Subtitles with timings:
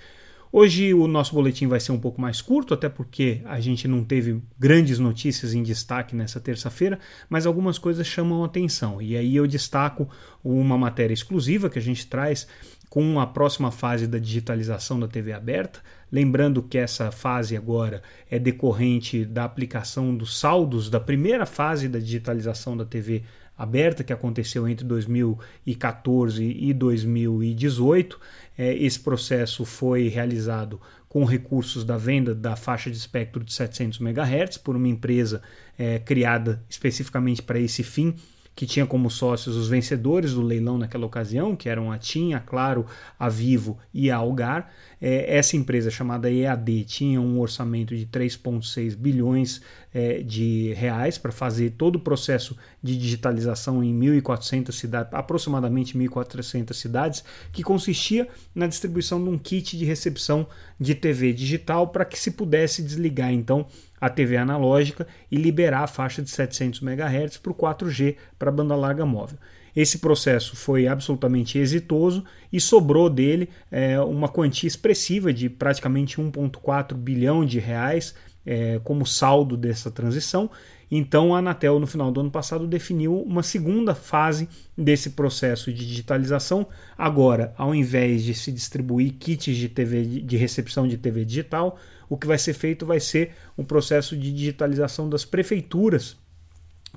[0.52, 4.02] Hoje o nosso boletim vai ser um pouco mais curto, até porque a gente não
[4.02, 9.00] teve grandes notícias em destaque nessa terça-feira, mas algumas coisas chamam atenção.
[9.00, 10.08] E aí eu destaco
[10.42, 12.48] uma matéria exclusiva que a gente traz
[12.88, 15.78] com a próxima fase da digitalização da TV aberta.
[16.10, 22.00] Lembrando que essa fase agora é decorrente da aplicação dos saldos da primeira fase da
[22.00, 23.22] digitalização da TV
[23.60, 28.18] aberta que aconteceu entre 2014 e 2018.
[28.56, 34.00] É, esse processo foi realizado com recursos da venda da faixa de espectro de 700
[34.00, 35.42] MHz por uma empresa
[35.78, 38.14] é, criada especificamente para esse fim
[38.60, 42.40] que tinha como sócios os vencedores do leilão naquela ocasião, que eram a TIM, a
[42.40, 42.84] Claro,
[43.18, 44.70] a Vivo e a Algar.
[45.00, 49.62] É, essa empresa chamada EAD tinha um orçamento de 3,6 bilhões
[49.94, 56.74] é, de reais para fazer todo o processo de digitalização em 1.400 cidades, aproximadamente 1.400
[56.74, 60.46] cidades, que consistia na distribuição de um kit de recepção
[60.78, 63.66] de TV digital para que se pudesse desligar então
[64.00, 68.52] a TV analógica e liberar a faixa de 700 MHz para o 4G para a
[68.52, 69.38] banda larga móvel.
[69.74, 76.94] Esse processo foi absolutamente exitoso e sobrou dele é, uma quantia expressiva de praticamente 1,4
[76.94, 80.50] bilhão de reais é, como saldo dessa transição.
[80.90, 85.86] Então a Anatel, no final do ano passado, definiu uma segunda fase desse processo de
[85.86, 86.66] digitalização.
[86.98, 91.78] Agora, ao invés de se distribuir kits de TV de recepção de TV digital,
[92.10, 96.16] o que vai ser feito vai ser um processo de digitalização das prefeituras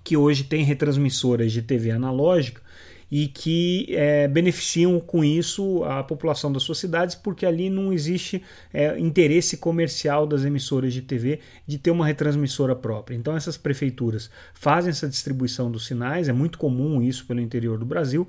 [0.03, 2.61] que hoje têm retransmissoras de TV analógica
[3.11, 8.41] e que é, beneficiam com isso a população das suas cidades, porque ali não existe
[8.73, 13.15] é, interesse comercial das emissoras de TV de ter uma retransmissora própria.
[13.15, 17.85] Então, essas prefeituras fazem essa distribuição dos sinais, é muito comum isso pelo interior do
[17.85, 18.27] Brasil,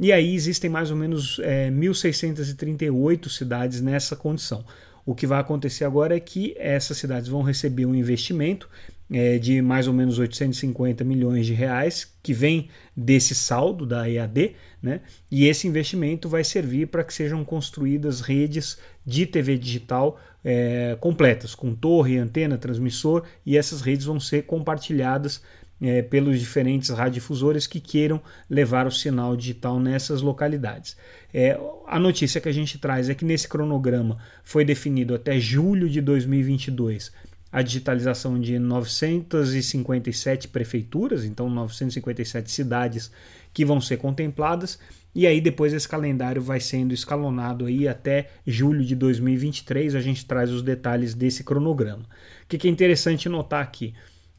[0.00, 4.64] e aí existem mais ou menos é, 1.638 cidades nessa condição.
[5.06, 8.68] O que vai acontecer agora é que essas cidades vão receber um investimento
[9.12, 14.56] é, de mais ou menos 850 milhões de reais que vem desse saldo da EAD,
[14.82, 15.02] né?
[15.30, 21.54] E esse investimento vai servir para que sejam construídas redes de TV digital é, completas,
[21.54, 25.42] com torre, antena, transmissor, e essas redes vão ser compartilhadas
[25.80, 30.96] é, pelos diferentes radiodifusores que queiram levar o sinal digital nessas localidades.
[31.32, 35.88] É, a notícia que a gente traz é que nesse cronograma foi definido até julho
[35.88, 37.12] de 2022
[37.54, 43.12] a digitalização de 957 prefeituras, então 957 cidades
[43.52, 44.76] que vão ser contempladas,
[45.14, 50.26] e aí depois esse calendário vai sendo escalonado aí até julho de 2023, a gente
[50.26, 52.02] traz os detalhes desse cronograma.
[52.42, 53.94] O que é interessante notar aqui?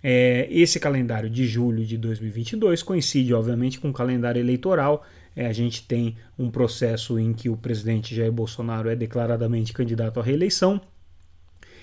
[0.08, 5.04] É, esse calendário de julho de 2022 coincide, obviamente, com o calendário eleitoral.
[5.36, 10.20] É, a gente tem um processo em que o presidente Jair Bolsonaro é declaradamente candidato
[10.20, 10.80] à reeleição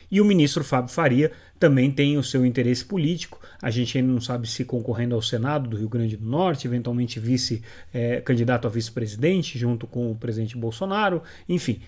[0.08, 3.40] e o ministro Fábio Faria também tem o seu interesse político.
[3.60, 7.18] A gente ainda não sabe se concorrendo ao Senado do Rio Grande do Norte, eventualmente
[7.18, 7.60] vice
[7.92, 11.80] é, candidato a vice-presidente junto com o presidente Bolsonaro, enfim,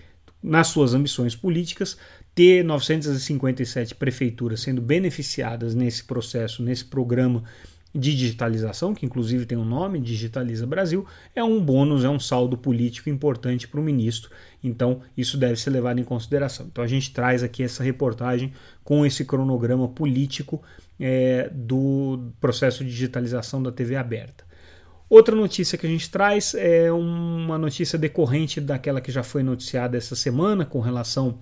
[0.45, 1.97] nas suas ambições políticas,
[2.35, 7.43] ter 957 prefeituras sendo beneficiadas nesse processo, nesse programa
[7.93, 12.19] de digitalização, que inclusive tem o um nome, Digitaliza Brasil, é um bônus, é um
[12.19, 14.29] saldo político importante para o ministro.
[14.61, 16.67] Então, isso deve ser levado em consideração.
[16.67, 18.51] Então, a gente traz aqui essa reportagem
[18.83, 20.61] com esse cronograma político
[20.99, 24.44] é, do processo de digitalização da TV aberta.
[25.09, 29.97] Outra notícia que a gente traz é uma notícia decorrente daquela que já foi noticiada
[29.97, 31.39] essa semana com relação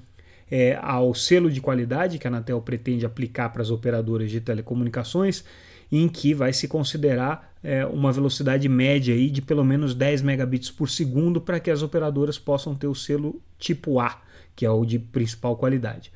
[0.51, 5.45] é, ao selo de qualidade que a Anatel pretende aplicar para as operadoras de telecomunicações
[5.89, 10.69] em que vai se considerar é, uma velocidade média aí de pelo menos 10 megabits
[10.69, 14.21] por segundo para que as operadoras possam ter o selo tipo A,
[14.55, 16.11] que é o de principal qualidade.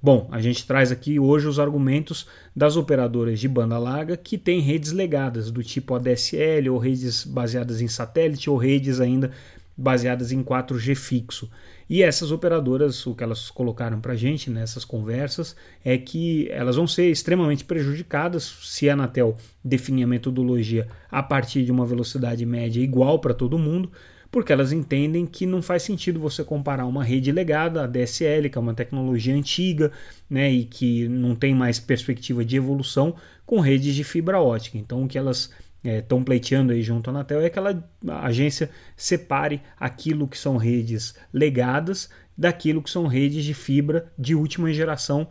[0.00, 4.60] Bom, a gente traz aqui hoje os argumentos das operadoras de banda larga que têm
[4.60, 9.32] redes legadas do tipo ADSL ou redes baseadas em satélite ou redes ainda
[9.76, 11.50] baseadas em 4G fixo.
[11.88, 16.76] E essas operadoras, o que elas colocaram para a gente nessas conversas é que elas
[16.76, 22.44] vão ser extremamente prejudicadas se a Anatel definir a metodologia a partir de uma velocidade
[22.44, 23.90] média igual para todo mundo,
[24.30, 28.58] porque elas entendem que não faz sentido você comparar uma rede legada, a DSL, que
[28.58, 29.90] é uma tecnologia antiga
[30.28, 33.14] né, e que não tem mais perspectiva de evolução,
[33.46, 34.76] com redes de fibra ótica.
[34.76, 35.50] Então, o que elas
[35.82, 40.36] estão é, pleiteando aí junto à Anatel é que ela, a agência separe aquilo que
[40.36, 45.26] são redes legadas daquilo que são redes de fibra de última geração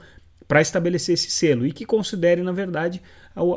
[0.47, 3.01] para estabelecer esse selo e que considere, na verdade,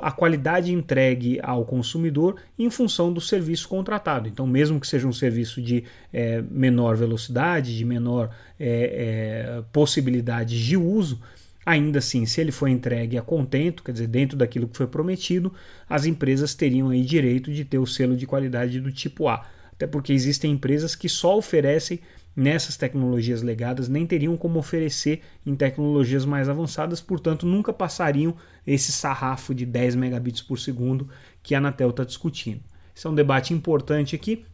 [0.03, 4.29] a qualidade entregue ao consumidor em função do serviço contratado.
[4.29, 10.63] Então, mesmo que seja um serviço de é, menor velocidade, de menor é, é, possibilidade
[10.63, 11.21] de uso,
[11.65, 15.53] ainda assim, se ele for entregue a contento, quer dizer, dentro daquilo que foi prometido,
[15.89, 19.47] as empresas teriam aí direito de ter o selo de qualidade do tipo A.
[19.73, 22.01] Até porque existem empresas que só oferecem
[22.35, 28.35] nessas tecnologias legadas nem teriam como oferecer em tecnologias mais avançadas, portanto nunca passariam
[28.67, 31.09] esse sarrafo de 10 megabits por segundo
[31.43, 32.63] que a Anatel está discutindo.
[32.95, 34.45] Esse é um debate importante aqui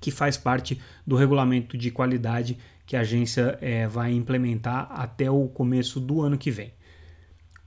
[0.00, 5.48] que faz parte do regulamento de qualidade que a agência é, vai implementar até o
[5.48, 6.72] começo do ano que vem.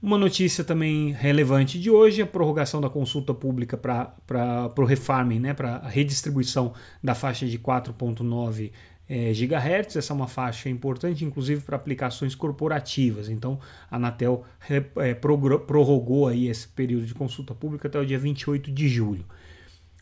[0.02, 5.38] Uma notícia também relevante de hoje é a prorrogação da consulta pública para o refarming,
[5.38, 6.72] né, para a redistribuição
[7.04, 8.72] da faixa de 4.9
[9.10, 9.98] é.
[9.98, 13.28] Essa é uma faixa importante, inclusive para aplicações corporativas.
[13.28, 13.58] Então,
[13.90, 18.88] a Anatel é, prorrogou aí esse período de consulta pública até o dia 28 de
[18.88, 19.24] julho.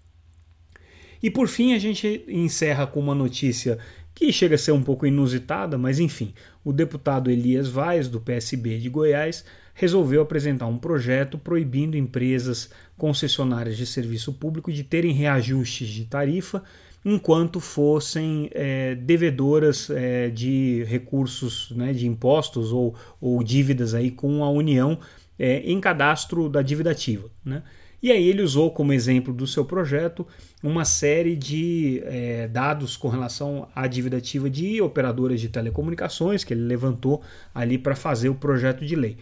[1.22, 3.78] E por fim, a gente encerra com uma notícia
[4.18, 6.34] que chega a ser um pouco inusitada, mas enfim,
[6.64, 13.76] o deputado Elias Vaz, do PSB de Goiás, resolveu apresentar um projeto proibindo empresas concessionárias
[13.76, 16.64] de serviço público de terem reajustes de tarifa
[17.04, 24.42] enquanto fossem é, devedoras é, de recursos, né, de impostos ou, ou dívidas aí com
[24.42, 24.98] a União
[25.38, 27.30] é, em cadastro da dívida ativa.
[27.44, 27.62] Né?
[28.02, 30.26] E aí ele usou como exemplo do seu projeto
[30.62, 36.54] uma série de é, dados com relação à dívida ativa de operadoras de telecomunicações que
[36.54, 37.22] ele levantou
[37.52, 39.16] ali para fazer o projeto de lei.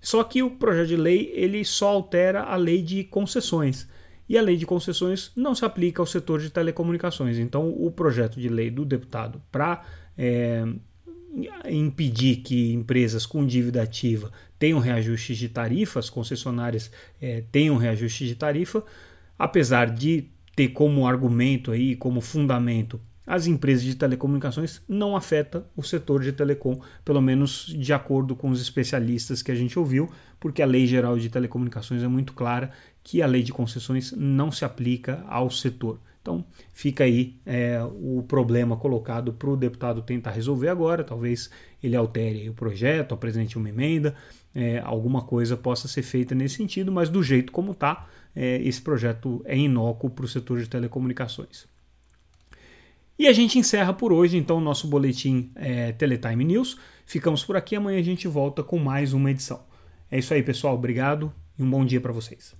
[0.00, 3.88] Só que o projeto de lei ele só altera a lei de concessões.
[4.28, 7.36] E a lei de concessões não se aplica ao setor de telecomunicações.
[7.36, 9.82] Então, o projeto de lei do deputado para
[10.16, 10.64] é,
[11.68, 16.90] impedir que empresas com dívida ativa tenham reajustes de tarifas, concessionárias
[17.20, 18.84] é, tenham reajustes de tarifa,
[19.38, 20.24] apesar de
[20.56, 23.00] ter como argumento aí, como fundamento
[23.30, 28.50] as empresas de telecomunicações não afeta o setor de telecom, pelo menos de acordo com
[28.50, 32.72] os especialistas que a gente ouviu, porque a Lei Geral de Telecomunicações é muito clara
[33.04, 36.00] que a lei de concessões não se aplica ao setor.
[36.30, 41.02] Então fica aí é, o problema colocado para o deputado tentar resolver agora.
[41.02, 41.50] Talvez
[41.82, 44.14] ele altere o projeto, apresente uma emenda,
[44.54, 48.80] é, alguma coisa possa ser feita nesse sentido, mas do jeito como está, é, esse
[48.80, 51.66] projeto é inócuo para o setor de telecomunicações.
[53.18, 56.78] E a gente encerra por hoje, então, o nosso boletim é, Teletime News.
[57.04, 59.60] Ficamos por aqui, amanhã a gente volta com mais uma edição.
[60.10, 60.74] É isso aí, pessoal.
[60.74, 62.59] Obrigado e um bom dia para vocês.